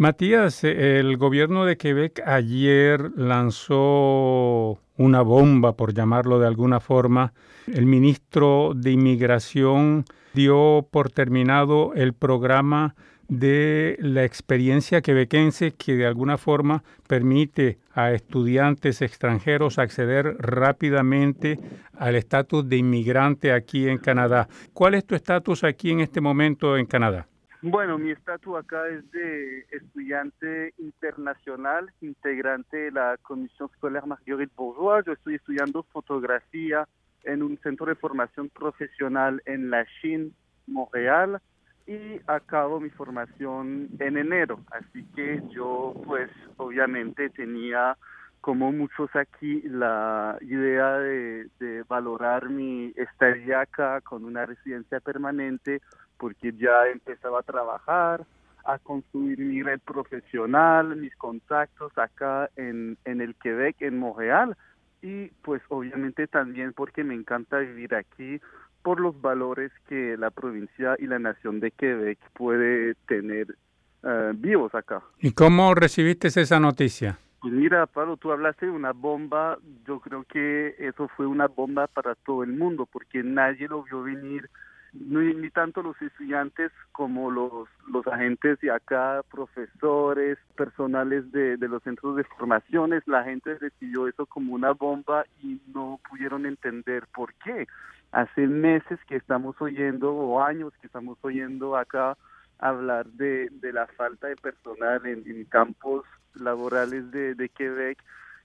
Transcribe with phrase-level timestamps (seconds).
[0.00, 7.32] Matías, el gobierno de Quebec ayer lanzó una bomba, por llamarlo de alguna forma.
[7.66, 12.94] El ministro de Inmigración dio por terminado el programa
[13.26, 21.58] de la experiencia quebequense que de alguna forma permite a estudiantes extranjeros acceder rápidamente
[21.96, 24.48] al estatus de inmigrante aquí en Canadá.
[24.72, 27.26] ¿Cuál es tu estatus aquí en este momento en Canadá?
[27.60, 35.04] Bueno, mi estatus acá es de estudiante internacional, integrante de la Comisión Escolar Marguerite Bourgeois.
[35.04, 36.86] Yo estoy estudiando fotografía
[37.24, 40.30] en un centro de formación profesional en la Chine,
[40.68, 41.40] Montreal,
[41.84, 44.60] y acabo mi formación en enero.
[44.70, 47.96] Así que yo, pues, obviamente tenía,
[48.40, 55.80] como muchos aquí, la idea de, de valorar mi estadía acá con una residencia permanente
[56.18, 58.24] porque ya empezaba a trabajar,
[58.64, 64.56] a construir mi red profesional, mis contactos acá en, en el Quebec, en Montreal,
[65.00, 68.40] y pues obviamente también porque me encanta vivir aquí
[68.82, 73.56] por los valores que la provincia y la nación de Quebec puede tener
[74.02, 75.02] eh, vivos acá.
[75.20, 77.18] ¿Y cómo recibiste esa noticia?
[77.40, 81.86] Pues mira, Pablo, tú hablaste de una bomba, yo creo que eso fue una bomba
[81.86, 84.50] para todo el mundo, porque nadie lo vio venir
[84.92, 91.82] ni, tanto los estudiantes como los, los agentes de acá, profesores, personales de, de los
[91.82, 97.34] centros de formaciones, la gente recibió eso como una bomba y no pudieron entender por
[97.34, 97.66] qué.
[98.12, 102.16] Hace meses que estamos oyendo, o años que estamos oyendo acá
[102.58, 108.02] hablar de, de la falta de personal en, en campos laborales de, de Quebec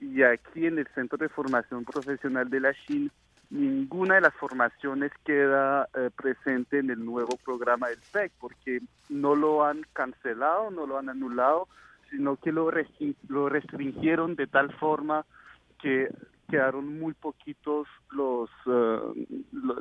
[0.00, 3.10] y aquí en el Centro de Formación Profesional de la China
[3.50, 9.34] ninguna de las formaciones queda eh, presente en el nuevo programa del PEC porque no
[9.34, 11.68] lo han cancelado, no lo han anulado,
[12.10, 12.70] sino que lo,
[13.28, 15.24] lo restringieron de tal forma
[15.80, 16.08] que
[16.48, 19.00] quedaron muy poquitos los eh,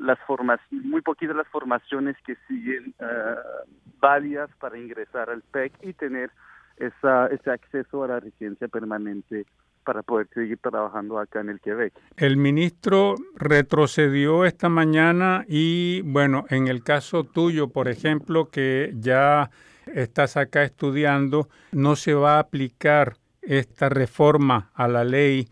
[0.01, 5.93] las formaciones muy poquitas las formaciones que siguen uh, válidas para ingresar al PEC y
[5.93, 6.31] tener
[6.77, 9.45] esa, ese acceso a la residencia permanente
[9.83, 11.93] para poder seguir trabajando acá en el Quebec.
[12.17, 19.51] El ministro retrocedió esta mañana y, bueno, en el caso tuyo, por ejemplo, que ya
[19.93, 25.47] estás acá estudiando, no se va a aplicar esta reforma a la ley,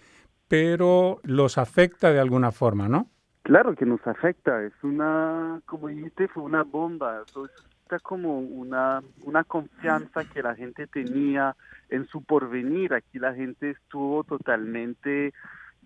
[0.47, 3.07] pero los afecta de alguna forma, ¿no?
[3.43, 7.23] Claro que nos afecta, es una, como dijiste, fue una bomba,
[7.99, 11.55] como una, una confianza que la gente tenía
[11.89, 12.93] en su porvenir.
[12.93, 15.33] Aquí la gente estuvo totalmente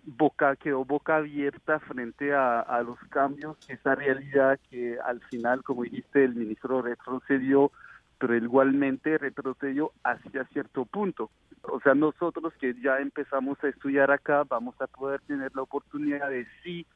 [0.04, 5.82] boca, quedó boca abierta frente a, a los cambios, esa realidad que al final, como
[5.82, 7.70] dijiste, el ministro retrocedió,
[8.18, 11.30] pero igualmente retrocedió hacia cierto punto.
[11.62, 16.30] O sea, nosotros que ya empezamos a estudiar acá, vamos a poder tener la oportunidad
[16.30, 16.86] de sí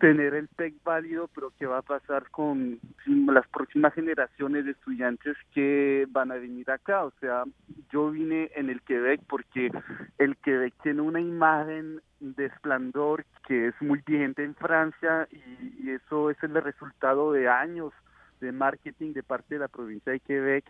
[0.00, 5.36] tener el TEC válido, pero qué va a pasar con las próximas generaciones de estudiantes
[5.52, 7.04] que van a venir acá.
[7.04, 7.44] O sea,
[7.92, 9.70] yo vine en el Quebec porque
[10.18, 15.90] el Quebec tiene una imagen de esplendor que es muy vigente en Francia y, y
[15.90, 17.92] eso es el resultado de años
[18.40, 20.64] de marketing de parte de la provincia de Quebec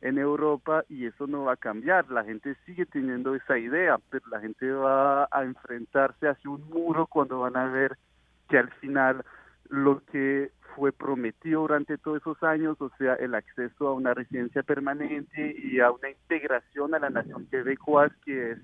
[0.00, 2.08] en Europa y eso no va a cambiar.
[2.10, 7.06] La gente sigue teniendo esa idea, pero la gente va a enfrentarse hacia un muro
[7.06, 7.96] cuando van a ver
[8.48, 9.24] que al final
[9.68, 14.62] lo que fue prometido durante todos esos años, o sea, el acceso a una residencia
[14.62, 18.58] permanente y a una integración a la nación quebecois que es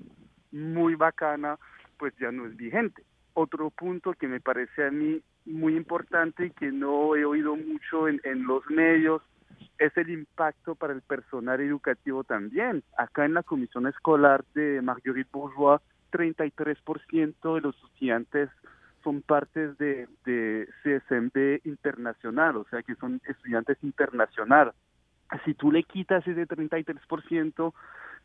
[0.52, 1.58] muy bacana,
[1.98, 3.02] pues ya no es vigente.
[3.34, 8.08] Otro punto que me parece a mí muy importante y que no he oído mucho
[8.08, 9.22] en, en los medios
[9.78, 12.84] es el impacto para el personal educativo también.
[12.96, 15.80] Acá en la comisión escolar de Marguerite Bourgeois,
[16.12, 18.50] 33% de los estudiantes
[19.02, 24.74] son partes de, de CSMB internacional, o sea que son estudiantes internacionales.
[25.44, 27.72] Si tú le quitas ese 33%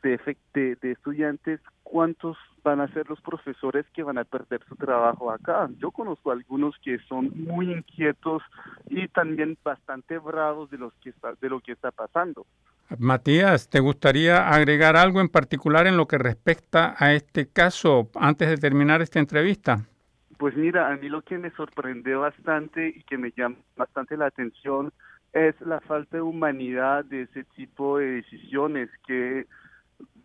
[0.03, 0.19] de,
[0.53, 5.31] de, de estudiantes, ¿cuántos van a ser los profesores que van a perder su trabajo
[5.31, 5.69] acá?
[5.79, 8.43] Yo conozco algunos que son muy inquietos
[8.89, 12.45] y también bastante bravos de, los que está, de lo que está pasando.
[12.99, 18.49] Matías, ¿te gustaría agregar algo en particular en lo que respecta a este caso antes
[18.49, 19.85] de terminar esta entrevista?
[20.37, 24.27] Pues mira, a mí lo que me sorprendió bastante y que me llama bastante la
[24.27, 24.93] atención
[25.33, 29.47] es la falta de humanidad de ese tipo de decisiones que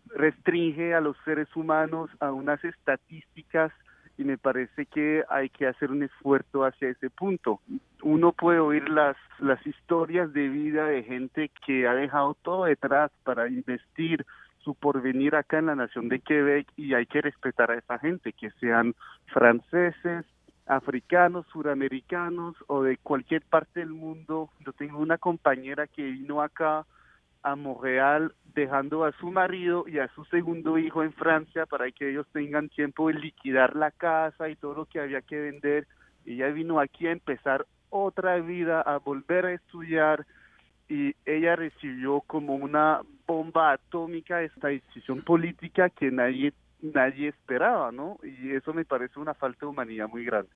[0.07, 3.71] restringe a los seres humanos a unas estadísticas
[4.17, 7.61] y me parece que hay que hacer un esfuerzo hacia ese punto.
[8.03, 13.11] Uno puede oír las, las historias de vida de gente que ha dejado todo detrás
[13.23, 14.25] para investir
[14.63, 18.33] su porvenir acá en la nación de Quebec y hay que respetar a esa gente,
[18.33, 18.95] que sean
[19.27, 20.25] franceses,
[20.65, 24.49] africanos, suramericanos o de cualquier parte del mundo.
[24.65, 26.85] Yo tengo una compañera que vino acá
[27.43, 32.09] a Montreal dejando a su marido y a su segundo hijo en Francia para que
[32.09, 35.87] ellos tengan tiempo de liquidar la casa y todo lo que había que vender.
[36.25, 40.25] Ella vino aquí a empezar otra vida, a volver a estudiar
[40.87, 46.53] y ella recibió como una bomba atómica esta decisión política que nadie
[46.83, 48.17] nadie esperaba, ¿no?
[48.23, 50.51] Y eso me parece una falta de humanidad muy grande.